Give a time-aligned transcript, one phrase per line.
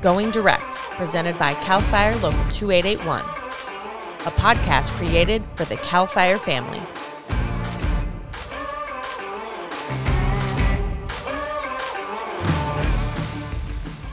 [0.00, 6.38] Going Direct, presented by CAL FIRE Local 2881, a podcast created for the CAL FIRE
[6.38, 6.78] family.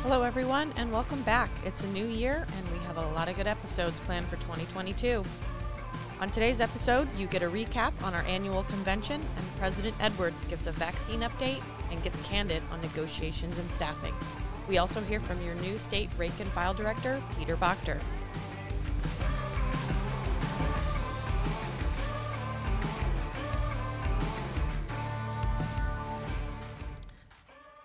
[0.03, 1.49] Hello, everyone, and welcome back.
[1.63, 5.23] It's a new year, and we have a lot of good episodes planned for 2022.
[6.19, 10.67] On today's episode, you get a recap on our annual convention, and President Edwards gives
[10.67, 14.13] a vaccine update and gets candid on negotiations and staffing.
[14.67, 17.99] We also hear from your new state rank and file director, Peter Bochter.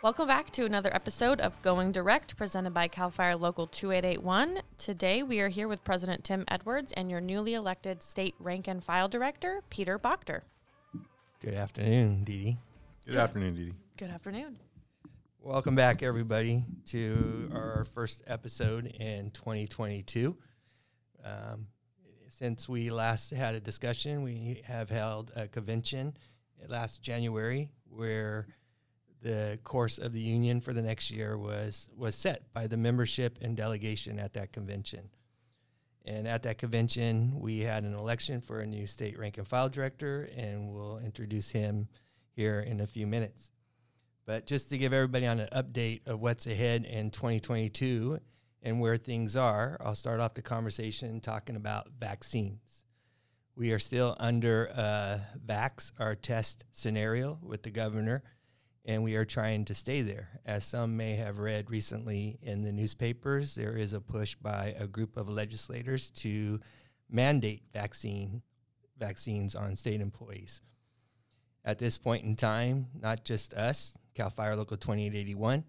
[0.02, 4.62] Welcome back to another episode of Going Direct, presented by CAL FIRE Local 2881.
[4.76, 8.82] Today we are here with President Tim Edwards and your newly elected state rank and
[8.82, 10.40] file director, Peter Bochter.
[11.40, 12.58] Good afternoon, Dee Dee.
[13.06, 13.74] Good afternoon, Dee Dee.
[13.96, 14.58] Good afternoon.
[15.44, 20.36] Welcome back, everybody, to our first episode in 2022.
[21.24, 21.66] Um,
[22.28, 26.16] since we last had a discussion, we have held a convention
[26.68, 28.46] last January where
[29.20, 33.38] the course of the union for the next year was was set by the membership
[33.42, 35.10] and delegation at that convention.
[36.04, 39.68] And at that convention, we had an election for a new state rank and file
[39.68, 41.88] director, and we'll introduce him
[42.30, 43.50] here in a few minutes.
[44.24, 48.20] But just to give everybody on an update of what's ahead in 2022
[48.62, 52.84] and where things are, I'll start off the conversation talking about vaccines.
[53.56, 58.22] We are still under uh, vax, our test scenario with the governor
[58.84, 60.40] and we are trying to stay there.
[60.44, 64.86] As some may have read recently in the newspapers, there is a push by a
[64.86, 66.60] group of legislators to
[67.08, 68.42] mandate vaccine
[68.98, 70.60] vaccines on state employees.
[71.64, 75.64] At this point in time, not just us, Cal Fire Local 2881,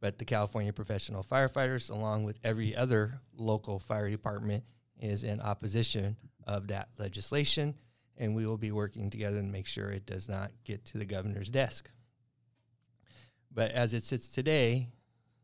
[0.00, 4.64] but the California Professional Firefighters, along with every other local fire department,
[4.98, 7.74] is in opposition of that legislation,
[8.16, 11.04] and we will be working together to make sure it does not get to the
[11.04, 11.90] governor's desk.
[13.52, 14.88] But as it sits today,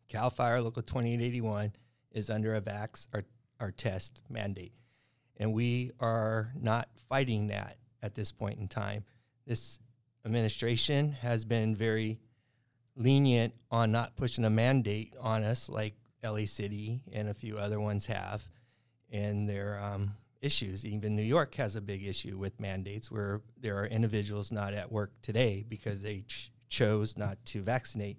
[0.09, 1.73] CAL FIRE Local 2881
[2.13, 3.25] is under a VAX, our,
[3.61, 4.73] our test mandate.
[5.39, 9.05] And we are not fighting that at this point in time.
[9.47, 9.79] This
[10.27, 12.19] administration has been very
[12.97, 17.81] lenient on not pushing a mandate on us like LA City and a few other
[17.81, 18.47] ones have.
[19.11, 20.11] And their um,
[20.43, 24.75] issues, even New York has a big issue with mandates where there are individuals not
[24.75, 28.17] at work today because they ch- chose not to vaccinate.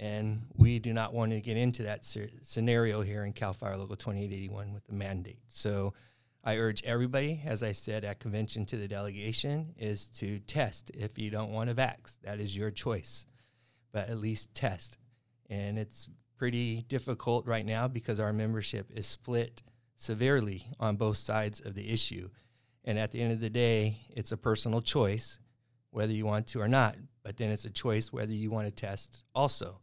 [0.00, 3.96] And we do not want to get into that scenario here in CAL FIRE Local
[3.96, 5.38] 2881 with the mandate.
[5.48, 5.94] So
[6.44, 10.90] I urge everybody, as I said at convention to the delegation, is to test.
[10.94, 13.26] If you don't want to vax, that is your choice,
[13.92, 14.98] but at least test.
[15.50, 19.62] And it's pretty difficult right now because our membership is split
[19.96, 22.30] severely on both sides of the issue.
[22.84, 25.38] And at the end of the day, it's a personal choice
[25.90, 26.96] whether you want to or not
[27.28, 29.80] but then it's a choice whether you want to test also.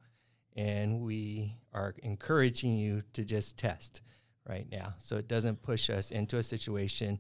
[0.56, 4.02] And we are encouraging you to just test
[4.48, 4.94] right now.
[5.00, 7.20] So it doesn't push us into a situation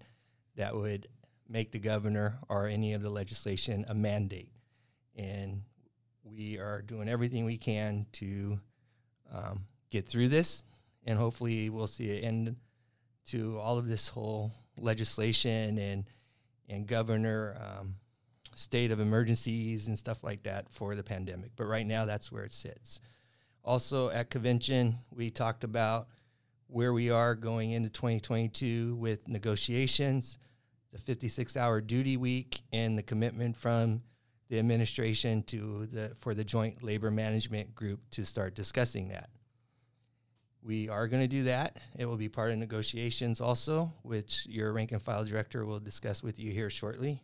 [0.55, 1.07] that would
[1.47, 4.51] make the governor or any of the legislation a mandate.
[5.15, 5.61] And
[6.23, 8.59] we are doing everything we can to
[9.33, 10.63] um, get through this.
[11.05, 12.55] And hopefully we'll see an end
[13.27, 16.05] to all of this whole legislation and,
[16.67, 17.95] and governor um,
[18.55, 21.51] state of emergencies and stuff like that for the pandemic.
[21.55, 22.99] But right now, that's where it sits.
[23.63, 26.07] Also, at convention, we talked about
[26.67, 30.39] where we are going into 2022 with negotiations,
[30.91, 34.01] the 56 hour duty week, and the commitment from
[34.49, 39.29] the administration to the for the joint labor management group to start discussing that.
[40.61, 41.77] We are going to do that.
[41.97, 46.23] It will be part of negotiations also, which your rank and file director will discuss
[46.23, 47.21] with you here shortly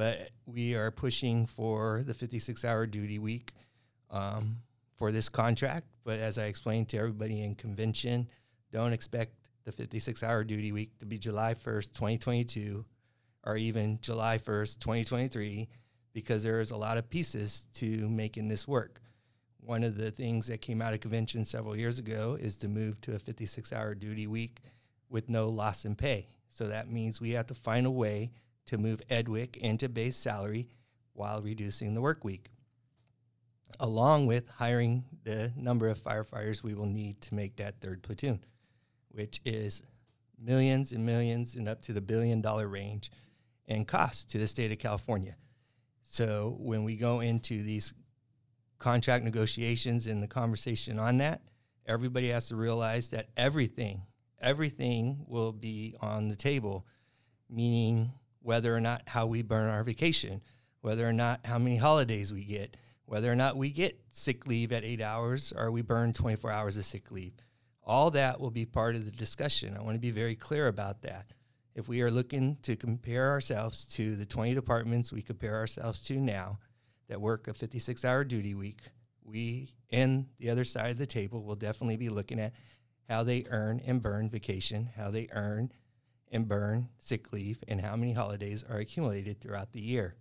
[0.00, 3.52] but we are pushing for the 56 hour duty week
[4.10, 4.56] um,
[4.96, 5.86] for this contract.
[6.04, 8.28] But as I explained to everybody in convention,
[8.72, 9.34] don't expect
[9.64, 12.84] the 56 hour duty week to be July 1st, 2022,
[13.44, 15.68] or even July 1st, 2023,
[16.12, 19.00] because there's a lot of pieces to making this work.
[19.60, 23.00] One of the things that came out of convention several years ago is to move
[23.02, 24.62] to a 56 hour duty week
[25.08, 26.28] with no loss in pay.
[26.48, 28.30] So that means we have to find a way
[28.66, 30.68] to move EDWIC into base salary
[31.12, 32.50] while reducing the work week,
[33.78, 38.42] along with hiring the number of firefighters we will need to make that third platoon,
[39.10, 39.82] which is
[40.38, 43.10] millions and millions and up to the billion dollar range
[43.66, 45.36] in cost to the state of California.
[46.02, 47.94] So when we go into these
[48.78, 51.42] contract negotiations and the conversation on that,
[51.86, 54.02] everybody has to realize that everything,
[54.40, 56.86] everything will be on the table,
[57.48, 60.40] meaning whether or not how we burn our vacation,
[60.80, 64.72] whether or not how many holidays we get, whether or not we get sick leave
[64.72, 67.34] at eight hours or we burn 24 hours of sick leave.
[67.82, 69.76] All that will be part of the discussion.
[69.76, 71.32] I want to be very clear about that.
[71.74, 76.18] If we are looking to compare ourselves to the 20 departments we compare ourselves to
[76.20, 76.58] now
[77.08, 78.80] that work a 56 hour duty week,
[79.24, 82.52] we and the other side of the table will definitely be looking at
[83.08, 85.72] how they earn and burn vacation, how they earn
[86.30, 90.14] and burn sick leave, and how many holidays are accumulated throughout the year.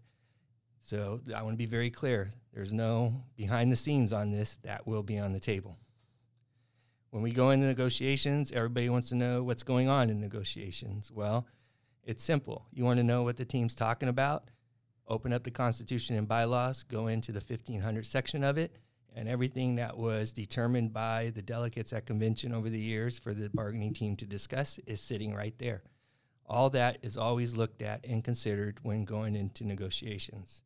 [0.81, 2.31] So I want to be very clear.
[2.51, 4.57] There's no behind the scenes on this.
[4.63, 5.77] That will be on the table.
[7.11, 11.11] When we go into negotiations, everybody wants to know what's going on in negotiations.
[11.11, 11.47] Well,
[12.03, 12.67] it's simple.
[12.71, 14.51] You want to know what the team's talking about?
[15.07, 18.77] Open up the Constitution and bylaws, go into the 1500 section of it,
[19.15, 23.49] and everything that was determined by the delegates at convention over the years for the
[23.49, 25.81] bargaining team to discuss is sitting right there.
[26.45, 30.61] All that is always looked at and considered when going into negotiations.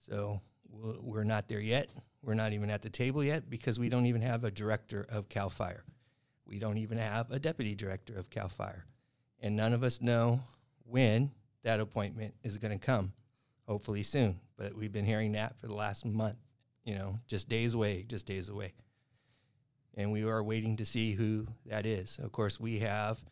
[0.00, 0.40] So
[0.80, 1.88] we're not there yet.
[2.22, 5.28] We're not even at the table yet because we don't even have a director of
[5.28, 5.84] CAL FIRE.
[6.46, 8.84] We don't even have a deputy director of CAL FIRE.
[9.40, 10.40] And none of us know
[10.84, 11.30] when
[11.62, 13.12] that appointment is going to come.
[13.66, 14.40] Hopefully soon.
[14.56, 16.36] But we've been hearing that for the last month,
[16.84, 18.74] you know, just days away, just days away.
[19.96, 22.18] And we are waiting to see who that is.
[22.22, 23.22] Of course, we have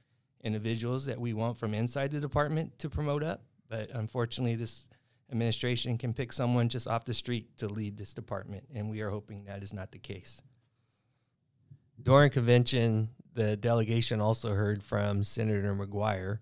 [0.43, 4.87] individuals that we want from inside the department to promote up, but unfortunately, this
[5.33, 9.11] administration can pick someone just off the street to lead this department, and we are
[9.11, 10.41] hoping that is not the case.
[12.01, 16.41] During convention, the delegation also heard from Senator McGuire,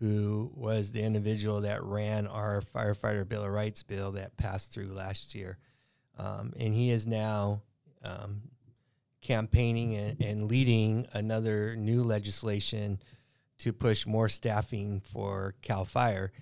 [0.00, 4.92] who was the individual that ran our firefighter Bill of Rights bill that passed through
[4.92, 5.58] last year.
[6.18, 7.62] Um, and he is now
[8.02, 8.42] um,
[9.20, 12.98] campaigning and, and, leading another new legislation
[13.58, 16.32] to push more staffing for CAL FIRE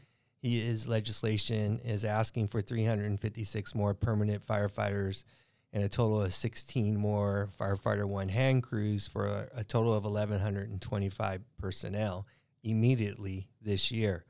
[0.43, 5.25] his legislation is asking for 356 more permanent firefighters
[5.73, 10.05] and a total of 16 more firefighter one hand crews for a, a total of
[10.05, 12.27] 1,125 personnel
[12.65, 14.25] immediately this year.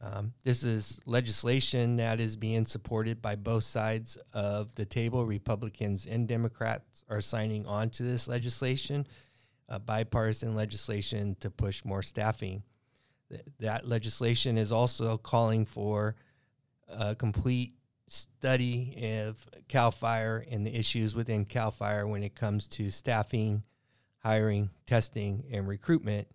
[0.00, 5.24] Um, this is legislation that is being supported by both sides of the table.
[5.24, 9.06] Republicans and Democrats are signing on to this legislation,
[9.86, 12.62] bipartisan legislation to push more staffing
[13.60, 16.14] that legislation is also calling for
[16.88, 17.74] a complete
[18.08, 23.62] study of CAL FIRE and the issues within CAL FIRE when it comes to staffing,
[24.18, 26.28] hiring, testing, and recruitment,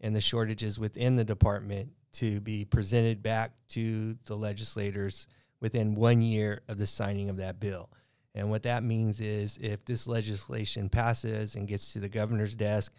[0.00, 5.26] and the shortages within the department to be presented back to the legislators
[5.60, 7.90] within one year of the signing of that bill.
[8.34, 12.92] And what that means is if this legislation passes and gets to the governor's desk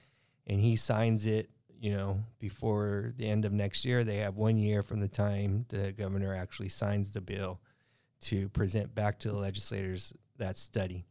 [0.45, 4.57] and he signs it you know, before the end of next year, they have one
[4.57, 7.59] year from the time the governor actually signs the bill
[8.21, 11.05] to present back to the legislators that study.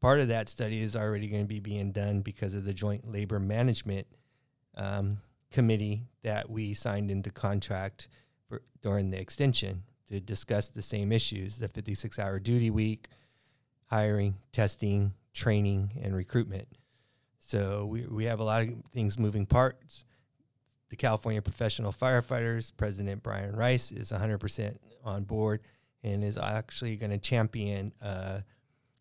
[0.00, 3.10] Part of that study is already going to be being done because of the Joint
[3.10, 4.06] Labor Management
[4.76, 5.18] um,
[5.50, 8.08] Committee that we signed into contract
[8.48, 13.08] for, during the extension to discuss the same issues the 56 hour duty week,
[13.86, 16.68] hiring, testing, training, and recruitment.
[17.46, 20.04] So we, we have a lot of things moving parts.
[20.88, 25.60] The California Professional Firefighters, President Brian Rice, is 100% on board
[26.02, 28.42] and is actually going to champion a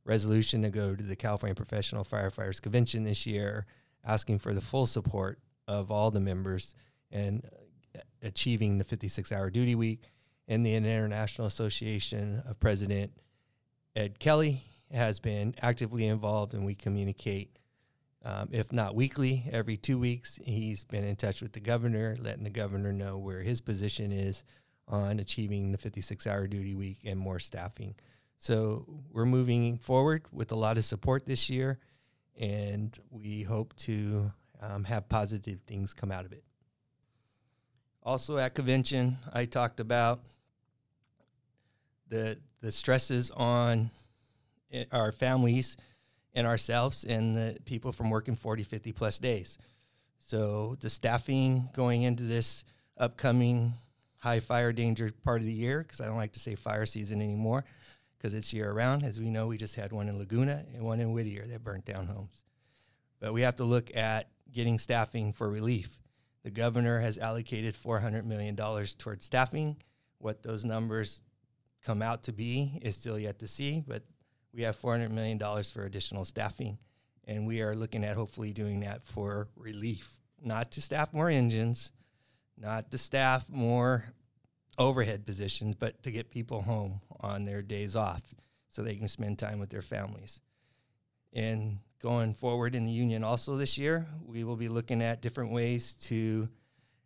[0.03, 3.65] resolution to go to the California Professional Firefighters Convention this year,
[4.05, 6.75] asking for the full support of all the members
[7.11, 7.49] and
[7.95, 10.03] uh, achieving the 56 hour duty week.
[10.47, 13.11] And the International Association of President
[13.95, 14.61] Ed Kelly
[14.91, 17.57] has been actively involved, and we communicate
[18.25, 20.39] um, if not weekly, every two weeks.
[20.43, 24.43] He's been in touch with the governor, letting the governor know where his position is
[24.87, 27.93] on achieving the 56 hour duty week and more staffing.
[28.39, 31.77] So we're moving forward with a lot of support this year,
[32.37, 36.43] and we hope to um, have positive things come out of it.
[38.01, 40.21] Also at convention, I talked about
[42.07, 43.91] the the stresses on
[44.71, 45.77] eh, our families
[46.35, 49.57] and ourselves and the people from working 40, 50 plus days.
[50.19, 52.63] So the staffing going into this
[52.97, 53.73] upcoming
[54.17, 57.21] high fire danger part of the year, because I don't like to say fire season
[57.21, 57.63] anymore,
[58.17, 59.03] because it's year round.
[59.03, 61.85] As we know, we just had one in Laguna and one in Whittier that burnt
[61.85, 62.43] down homes.
[63.19, 65.99] But we have to look at getting staffing for relief.
[66.43, 69.77] The governor has allocated $400 million towards staffing.
[70.17, 71.21] What those numbers
[71.83, 74.03] come out to be is still yet to see, but
[74.55, 76.77] we have $400 million for additional staffing.
[77.27, 80.09] And we are looking at hopefully doing that for relief,
[80.41, 81.91] not to staff more engines,
[82.57, 84.05] not to staff more
[84.77, 88.21] overhead positions, but to get people home on their days off
[88.69, 90.39] so they can spend time with their families.
[91.33, 95.51] And going forward in the union also this year, we will be looking at different
[95.51, 96.47] ways to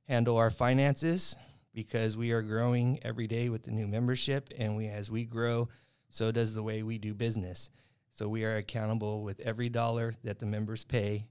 [0.08, 1.36] handle our finances
[1.74, 5.70] because we are growing every day with the new membership and we as we grow,
[6.10, 7.70] so does the way we do business.
[8.12, 11.28] So we are accountable with every dollar that the members pay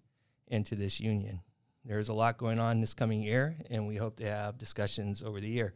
[0.46, 1.40] into this union.
[1.84, 5.40] There's a lot going on this coming year, and we hope to have discussions over
[5.40, 5.74] the year.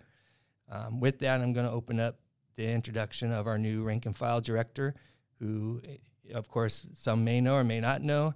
[0.70, 2.18] Um, with that, I'm going to open up
[2.56, 4.94] the introduction of our new rank and file director,
[5.38, 8.34] who, eh, of course, some may know or may not know,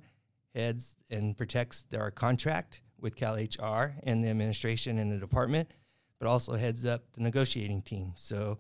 [0.55, 5.71] heads and protects our contract with CalHR and the administration and the department,
[6.19, 8.13] but also heads up the negotiating team.
[8.17, 8.59] So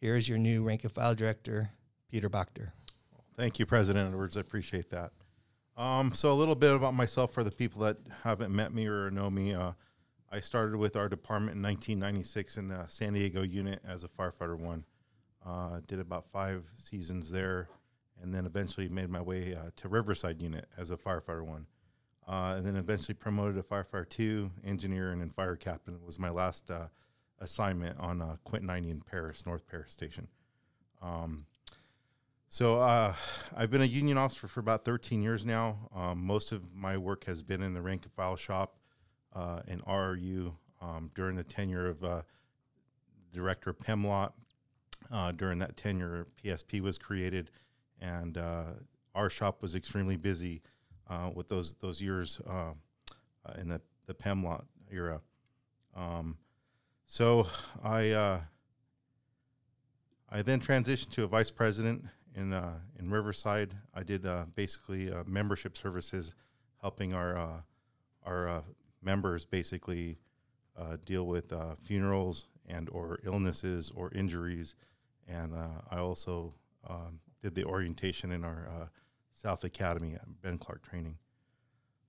[0.00, 1.70] here is your new rank and file director,
[2.10, 2.72] Peter Bochter.
[3.36, 4.36] Thank you, President Edwards.
[4.36, 5.12] I appreciate that.
[5.76, 9.10] Um, so a little bit about myself for the people that haven't met me or
[9.10, 9.54] know me.
[9.54, 9.72] Uh,
[10.30, 14.58] I started with our department in 1996 in the San Diego unit as a firefighter
[14.58, 14.84] one.
[15.46, 17.68] Uh, did about five seasons there,
[18.20, 21.66] and then eventually made my way uh, to Riverside unit as a firefighter one.
[22.26, 26.28] Uh, and then eventually promoted to firefighter two, engineer, and then fire captain was my
[26.28, 26.88] last uh,
[27.40, 30.28] assignment on uh, Quint 90 in Perris, North Perris Station.
[31.02, 31.46] Um,
[32.48, 33.14] so uh,
[33.56, 35.76] I've been a union officer for about 13 years now.
[35.94, 38.76] Um, most of my work has been in the rank and file shop
[39.34, 42.22] uh, in RRU um, during the tenure of uh,
[43.32, 44.32] Director Pimlott.
[45.12, 47.50] Uh, during that tenure, PSP was created,
[48.00, 48.64] and uh,
[49.14, 50.60] our shop was extremely busy
[51.08, 52.40] uh, with those those years
[53.58, 55.20] in the the Pimlott era.
[55.94, 56.36] Um,
[57.08, 57.48] so
[57.82, 58.40] I
[60.30, 62.04] I then transitioned to a vice president
[62.36, 63.74] in uh, in Riverside.
[63.94, 66.34] I did uh, basically uh, membership services,
[66.82, 67.60] helping our uh,
[68.24, 68.62] our uh,
[69.02, 70.18] members basically
[70.76, 74.74] uh, deal with funerals and or illnesses or injuries,
[75.26, 75.54] and
[75.90, 76.52] I also
[76.86, 78.90] um, did the orientation in our
[79.32, 81.16] South Academy at Ben Clark Training.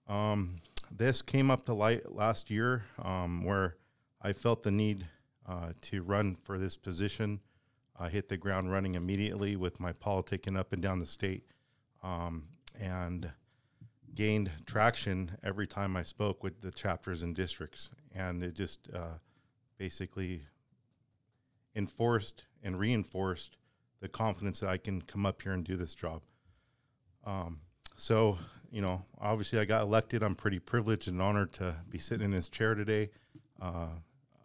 [0.10, 0.58] Um,
[0.91, 3.77] this came up to light last year, um, where
[4.22, 5.08] I felt the need
[5.82, 7.40] to run for this position.
[7.98, 11.44] I hit the ground running immediately with my politicking up and down the state,
[12.04, 12.48] um,
[12.80, 13.30] and
[14.16, 19.16] gained traction every time I spoke with the chapters and districts, and it just uh,
[19.78, 20.44] basically
[21.76, 23.58] enforced and reinforced
[24.02, 26.22] the confidence that I can come up here and do this job.
[27.26, 27.60] Um,
[27.96, 28.38] so,
[28.72, 30.24] you know, obviously I got elected.
[30.24, 33.10] I'm pretty privileged and honored to be sitting in this chair today.
[33.62, 33.90] Uh,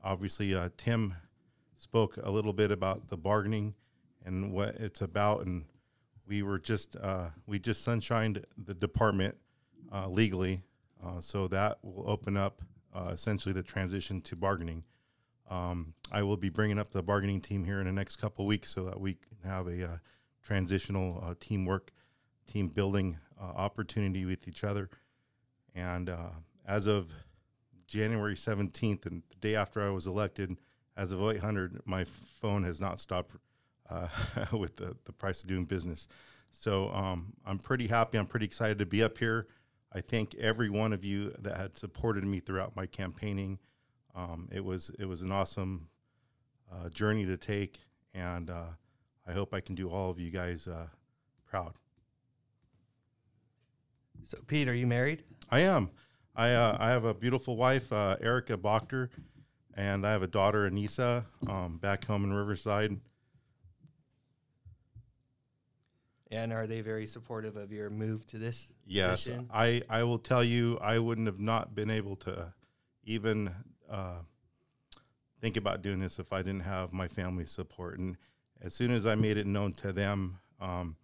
[0.05, 1.15] obviously, uh, Tim
[1.77, 3.75] spoke a little bit about the bargaining
[4.25, 5.65] and what it's about, and
[6.27, 9.37] we were just uh, we just sunshined the department
[9.93, 10.63] uh, legally,
[11.05, 12.63] uh, so that will open up
[12.95, 14.85] uh, essentially the transition to bargaining.
[15.51, 18.71] Um, I will be bringing up the bargaining team here in the next couple weeks
[18.71, 19.97] so that we can have a uh,
[20.43, 21.93] transitional teamwork,
[22.47, 24.89] team building opportunity with each other.
[25.75, 26.11] And
[26.67, 27.11] as of
[27.87, 30.57] January 17th, and the day after I was elected,
[30.97, 32.05] as of 800, my
[32.41, 33.35] phone has not stopped
[33.91, 34.09] uh,
[34.53, 36.09] with the, the price of doing business.
[36.51, 38.19] So um, I'm pretty happy.
[38.19, 39.49] I'm pretty excited to be up here.
[39.93, 43.59] I thank every one of you that had supported me throughout my campaigning.
[44.15, 45.89] Um, it was it was an awesome
[46.73, 47.81] uh, journey to take,
[48.13, 48.71] and uh,
[49.27, 50.87] I hope I can do all of you guys uh,
[51.47, 51.75] proud.
[54.25, 55.23] So, Pete, are you married?
[55.51, 55.91] I am.
[56.37, 59.09] I uh, I have a beautiful wife, uh, Erica Bochter
[59.77, 62.99] and I have a daughter, Anissa, um, back home in Riverside.
[66.31, 68.73] And are they very supportive of your move to this?
[68.87, 69.49] Yes, position?
[69.53, 72.53] I I will tell you, I wouldn't have not been able to
[73.05, 73.55] even
[73.91, 74.19] uh,
[75.41, 77.99] think about doing this if I didn't have my family support.
[77.99, 78.17] And
[78.61, 80.97] as soon as I made it known to them, um,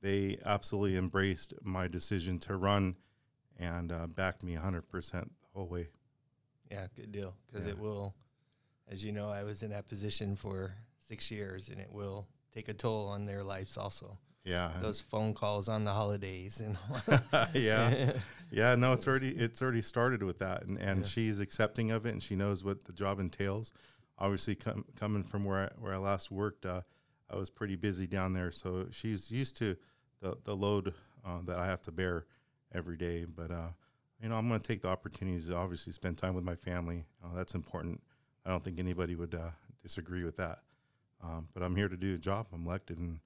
[0.00, 2.96] they absolutely embraced my decision to run
[3.58, 5.88] and uh, backed me 100% the whole way.
[6.70, 7.34] Yeah, good deal.
[7.50, 7.72] Because Yeah.
[7.72, 8.14] it will,
[8.88, 10.74] as you know, I was in that position for
[11.06, 14.18] six years, and it will take a toll on their lives also.
[14.44, 14.72] Yeah.
[14.80, 16.76] Those phone calls on the holidays and
[17.54, 18.12] yeah.
[18.54, 21.06] Yeah, no, it's already it's already started with that, and, and Yeah.
[21.06, 23.72] she's accepting of it, and she knows what the job entails.
[24.18, 26.82] Obviously, com- coming from where I, where I last worked, uh,
[27.30, 29.74] I was pretty busy down there, so she's used to
[30.20, 30.92] the the load
[31.24, 32.26] uh, that I have to bear
[32.74, 33.24] every day.
[33.24, 33.68] But uh,
[34.22, 37.04] you know, I'm going to take the opportunities to obviously spend time with my family.
[37.24, 38.00] Uh, that's important.
[38.44, 39.50] I don't think anybody would uh,
[39.82, 40.60] disagree with that.
[41.22, 42.46] Um, but I'm here to do a job.
[42.52, 43.18] I'm elected, and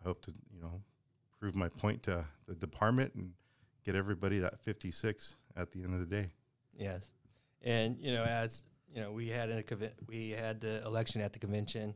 [0.00, 0.80] I hope to you know
[1.38, 3.32] prove my point to the department and
[3.84, 6.30] get everybody that 56 at the end of the day.
[6.76, 7.10] Yes,
[7.62, 9.62] and you know, as you know, we had a
[10.08, 11.94] we had the election at the convention.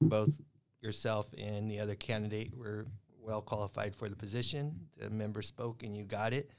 [0.00, 0.40] Both
[0.80, 2.86] yourself and the other candidate were
[3.30, 4.88] well qualified for the position.
[4.98, 6.50] The member spoke, and you got it.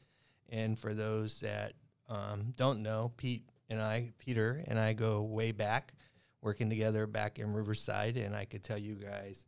[0.47, 1.73] And for those that
[2.07, 5.93] um, don't know, Pete and I, Peter and I, go way back,
[6.41, 9.45] working together back in Riverside, and I could tell you guys,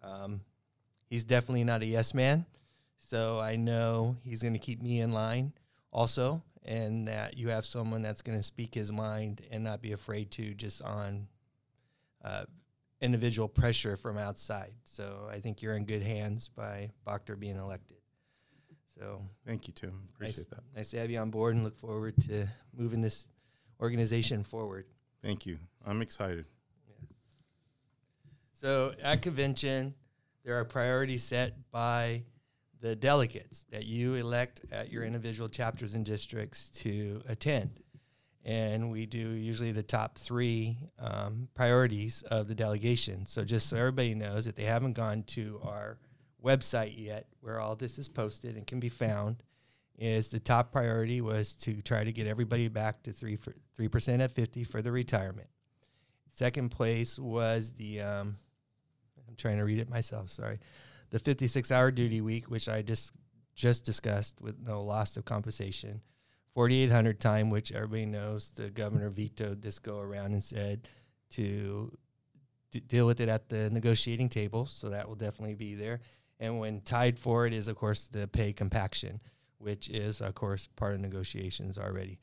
[0.00, 0.42] um,
[1.06, 2.46] he's definitely not a yes man.
[2.98, 5.52] So I know he's going to keep me in line
[5.92, 9.90] also, and that you have someone that's going to speak his mind and not be
[9.90, 11.26] afraid to just on
[12.24, 12.44] uh,
[13.00, 14.72] individual pressure from outside.
[14.84, 17.96] So I think you're in good hands by Bochter being elected.
[18.98, 20.08] So Thank you, Tim.
[20.14, 20.76] Appreciate nice, that.
[20.76, 23.26] nice to have you on board and look forward to moving this
[23.80, 24.84] organization forward.
[25.22, 25.58] Thank you.
[25.86, 26.44] I'm excited.
[28.52, 29.94] So at convention,
[30.44, 32.24] there are priorities set by
[32.80, 37.80] the delegates that you elect at your individual chapters and districts to attend.
[38.44, 43.26] And we do usually the top three um, priorities of the delegation.
[43.26, 45.98] So just so everybody knows that they haven't gone to our
[46.42, 49.42] website yet, where all this is posted and can be found,
[49.98, 53.38] is the top priority was to try to get everybody back to three
[53.74, 55.48] three percent at fifty for the retirement.
[56.32, 58.34] Second place was the um,
[59.28, 60.30] I'm trying to read it myself.
[60.30, 60.58] Sorry,
[61.10, 63.12] the 56 hour duty week, which I just
[63.54, 66.00] just discussed with no loss of compensation.
[66.54, 70.88] 4800 time, which everybody knows the governor vetoed this go around and said
[71.30, 71.96] to
[72.72, 74.66] d- deal with it at the negotiating table.
[74.66, 76.00] So that will definitely be there.
[76.38, 79.20] And when tied for it is, of course, the pay compaction,
[79.58, 82.18] which is, of course, part of negotiations already.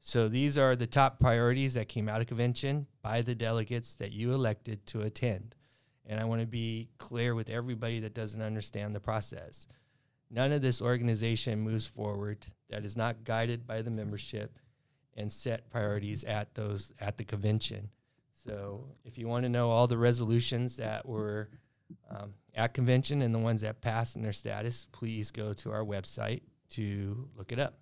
[0.00, 4.12] So these are the top priorities that came out of convention by the delegates that
[4.12, 5.54] you elected to attend.
[6.04, 9.68] And I want to be clear with everybody that doesn't understand the process.
[10.34, 14.58] None of this organization moves forward that is not guided by the membership
[15.14, 17.90] and set priorities at those at the convention.
[18.32, 21.50] So if you want to know all the resolutions that were
[22.10, 25.84] um, at convention and the ones that passed in their status, please go to our
[25.84, 26.40] website
[26.70, 27.74] to look it up.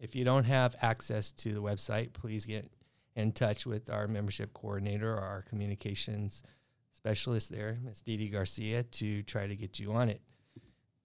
[0.00, 2.68] If you don't have access to the website, please get
[3.14, 6.42] in touch with our membership coordinator or our communications
[6.92, 8.00] specialist there, Ms.
[8.00, 10.20] Didi Garcia, to try to get you on it.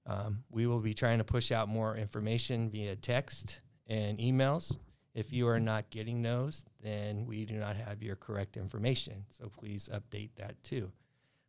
[0.07, 4.77] Um, we will be trying to push out more information via text and emails.
[5.13, 9.25] If you are not getting those, then we do not have your correct information.
[9.29, 10.91] So please update that too.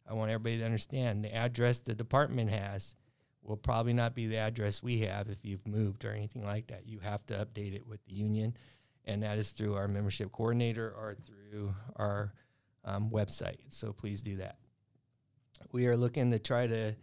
[0.09, 2.95] I want everybody to understand the address the department has
[3.43, 6.87] will probably not be the address we have if you've moved or anything like that.
[6.87, 8.57] You have to update it with the union,
[9.05, 12.33] and that is through our membership coordinator or through our
[12.85, 13.59] um, website.
[13.71, 14.59] So please do that.
[15.73, 16.95] We are looking to try to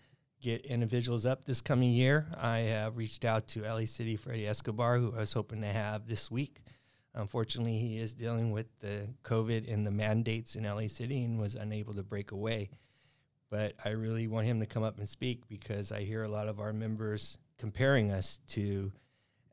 [0.44, 2.28] get individuals up this coming year.
[2.38, 6.06] I have reached out to LA City Freddie Escobar, who I was hoping to have
[6.06, 6.62] this week.
[7.16, 11.56] Unfortunately, he is dealing with the COVID and the mandates in LA City and was
[11.56, 12.70] unable to break away.
[13.50, 16.50] But I really want him to come up and speak because I hear a lot
[16.50, 18.92] of our members comparing us to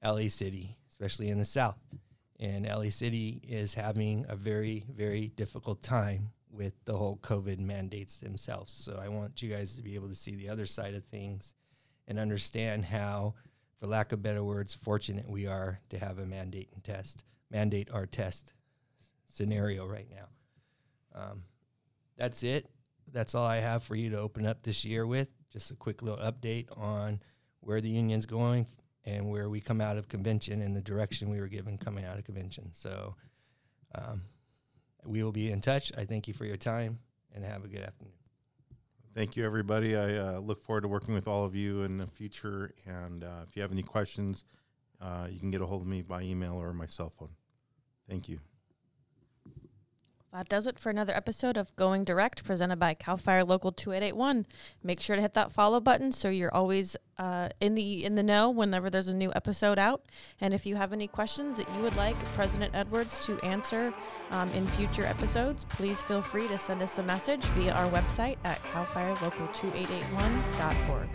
[0.05, 1.79] LA City, especially in the South.
[2.41, 8.19] And LA City is having a very, very difficult time with the whole COVID mandates
[8.19, 8.73] themselves.
[8.73, 11.55] So I want you guys to be able to see the other side of things
[12.09, 13.35] and understand how,
[13.79, 17.89] for lack of better words, fortunate we are to have a mandate and test, mandate
[17.93, 18.53] our test
[19.31, 20.29] scenario right now.
[21.15, 21.43] Um,
[22.17, 22.69] that's it.
[23.13, 25.31] That's all I have for you to open up this year with.
[25.53, 27.21] Just a quick little update on
[27.61, 28.67] where the union's going
[29.05, 32.19] and where we come out of convention and the direction we were given coming out
[32.19, 32.71] of convention.
[32.73, 33.15] So
[33.95, 34.23] um,
[35.05, 35.93] we will be in touch.
[35.97, 36.99] I thank you for your time
[37.35, 38.15] and have a good afternoon.
[39.15, 39.97] Thank you, everybody.
[39.97, 42.73] I uh, look forward to working with all of you in the future.
[42.87, 44.45] And uh, if you have any questions,
[45.01, 47.31] uh, you can get a hold of me by email or my cell phone.
[48.09, 48.39] Thank you.
[50.33, 54.47] That does it for another episode of Going Direct, presented by Cal Fire Local 2881.
[54.81, 58.23] Make sure to hit that follow button so you're always uh, in the in the
[58.23, 60.05] know whenever there's a new episode out.
[60.41, 63.93] And if you have any questions that you would like President Edwards to answer
[64.31, 68.37] um, in future episodes, please feel free to send us a message via our website
[68.45, 71.09] at calfirelocal2881.org.